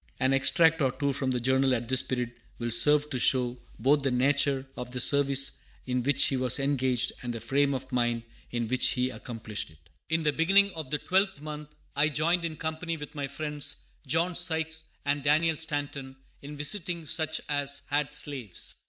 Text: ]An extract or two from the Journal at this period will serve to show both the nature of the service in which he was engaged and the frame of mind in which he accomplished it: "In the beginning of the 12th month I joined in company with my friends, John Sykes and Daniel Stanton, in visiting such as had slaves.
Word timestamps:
]An 0.19 0.33
extract 0.33 0.81
or 0.81 0.91
two 0.91 1.13
from 1.13 1.29
the 1.29 1.39
Journal 1.39 1.75
at 1.75 1.87
this 1.87 2.01
period 2.01 2.31
will 2.57 2.71
serve 2.71 3.07
to 3.11 3.19
show 3.19 3.59
both 3.77 4.01
the 4.01 4.09
nature 4.09 4.65
of 4.75 4.89
the 4.89 4.99
service 4.99 5.59
in 5.85 6.01
which 6.01 6.25
he 6.25 6.35
was 6.37 6.57
engaged 6.59 7.11
and 7.21 7.31
the 7.31 7.39
frame 7.39 7.75
of 7.75 7.91
mind 7.91 8.23
in 8.49 8.67
which 8.67 8.87
he 8.93 9.11
accomplished 9.11 9.69
it: 9.69 9.77
"In 10.09 10.23
the 10.23 10.33
beginning 10.33 10.73
of 10.73 10.89
the 10.89 10.97
12th 10.97 11.41
month 11.41 11.69
I 11.95 12.09
joined 12.09 12.43
in 12.43 12.57
company 12.57 12.97
with 12.97 13.13
my 13.13 13.27
friends, 13.27 13.75
John 14.07 14.33
Sykes 14.33 14.85
and 15.05 15.21
Daniel 15.21 15.55
Stanton, 15.55 16.15
in 16.41 16.57
visiting 16.57 17.05
such 17.05 17.39
as 17.47 17.83
had 17.91 18.11
slaves. 18.11 18.77